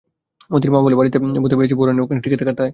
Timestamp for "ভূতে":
1.43-1.55